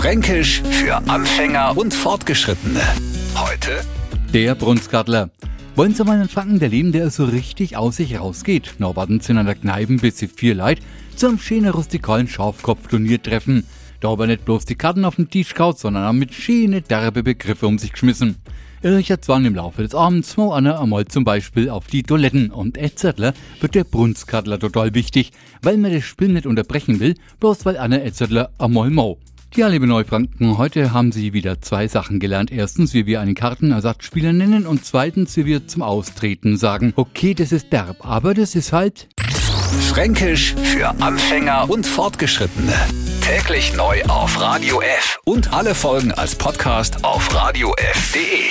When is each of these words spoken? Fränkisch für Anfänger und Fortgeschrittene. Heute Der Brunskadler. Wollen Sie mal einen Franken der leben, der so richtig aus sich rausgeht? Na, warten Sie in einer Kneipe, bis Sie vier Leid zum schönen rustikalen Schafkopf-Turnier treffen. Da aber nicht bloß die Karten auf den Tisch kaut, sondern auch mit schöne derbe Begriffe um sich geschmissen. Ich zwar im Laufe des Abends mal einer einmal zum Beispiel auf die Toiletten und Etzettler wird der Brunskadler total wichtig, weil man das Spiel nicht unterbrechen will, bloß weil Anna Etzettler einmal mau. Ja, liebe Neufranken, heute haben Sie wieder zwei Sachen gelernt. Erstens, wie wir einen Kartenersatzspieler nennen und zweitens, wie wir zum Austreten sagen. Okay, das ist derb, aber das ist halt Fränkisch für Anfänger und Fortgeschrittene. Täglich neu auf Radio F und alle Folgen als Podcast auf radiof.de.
Fränkisch 0.00 0.62
für 0.62 0.96
Anfänger 1.10 1.76
und 1.76 1.92
Fortgeschrittene. 1.92 2.80
Heute 3.34 3.82
Der 4.32 4.54
Brunskadler. 4.54 5.28
Wollen 5.76 5.94
Sie 5.94 6.02
mal 6.04 6.14
einen 6.14 6.30
Franken 6.30 6.58
der 6.58 6.70
leben, 6.70 6.90
der 6.90 7.10
so 7.10 7.26
richtig 7.26 7.76
aus 7.76 7.96
sich 7.96 8.18
rausgeht? 8.18 8.76
Na, 8.78 8.96
warten 8.96 9.20
Sie 9.20 9.32
in 9.32 9.36
einer 9.36 9.54
Kneipe, 9.54 9.96
bis 9.96 10.16
Sie 10.16 10.28
vier 10.28 10.54
Leid 10.54 10.80
zum 11.16 11.38
schönen 11.38 11.68
rustikalen 11.68 12.28
Schafkopf-Turnier 12.28 13.20
treffen. 13.20 13.66
Da 14.00 14.08
aber 14.08 14.26
nicht 14.26 14.46
bloß 14.46 14.64
die 14.64 14.74
Karten 14.74 15.04
auf 15.04 15.16
den 15.16 15.28
Tisch 15.28 15.52
kaut, 15.54 15.78
sondern 15.78 16.06
auch 16.06 16.14
mit 16.14 16.32
schöne 16.32 16.80
derbe 16.80 17.22
Begriffe 17.22 17.66
um 17.66 17.76
sich 17.76 17.92
geschmissen. 17.92 18.36
Ich 18.82 19.14
zwar 19.20 19.44
im 19.44 19.54
Laufe 19.54 19.82
des 19.82 19.94
Abends 19.94 20.38
mal 20.38 20.56
einer 20.56 20.80
einmal 20.80 21.04
zum 21.04 21.24
Beispiel 21.24 21.68
auf 21.68 21.88
die 21.88 22.04
Toiletten 22.04 22.50
und 22.50 22.78
Etzettler 22.78 23.34
wird 23.60 23.74
der 23.74 23.84
Brunskadler 23.84 24.58
total 24.58 24.94
wichtig, 24.94 25.32
weil 25.60 25.76
man 25.76 25.92
das 25.92 26.04
Spiel 26.04 26.28
nicht 26.28 26.46
unterbrechen 26.46 27.00
will, 27.00 27.16
bloß 27.38 27.66
weil 27.66 27.76
Anna 27.76 28.00
Etzettler 28.00 28.48
einmal 28.56 28.88
mau. 28.88 29.18
Ja, 29.56 29.66
liebe 29.66 29.88
Neufranken, 29.88 30.58
heute 30.58 30.92
haben 30.92 31.10
Sie 31.10 31.32
wieder 31.32 31.60
zwei 31.60 31.88
Sachen 31.88 32.20
gelernt. 32.20 32.52
Erstens, 32.52 32.94
wie 32.94 33.06
wir 33.06 33.20
einen 33.20 33.34
Kartenersatzspieler 33.34 34.32
nennen 34.32 34.64
und 34.64 34.84
zweitens, 34.84 35.36
wie 35.36 35.44
wir 35.44 35.66
zum 35.66 35.82
Austreten 35.82 36.56
sagen. 36.56 36.92
Okay, 36.94 37.34
das 37.34 37.50
ist 37.50 37.72
derb, 37.72 38.06
aber 38.06 38.32
das 38.32 38.54
ist 38.54 38.72
halt 38.72 39.08
Fränkisch 39.88 40.54
für 40.54 40.90
Anfänger 41.00 41.68
und 41.68 41.84
Fortgeschrittene. 41.84 42.74
Täglich 43.22 43.74
neu 43.76 44.00
auf 44.04 44.40
Radio 44.40 44.80
F 44.82 45.18
und 45.24 45.52
alle 45.52 45.74
Folgen 45.74 46.12
als 46.12 46.36
Podcast 46.36 47.04
auf 47.04 47.34
radiof.de. 47.34 48.50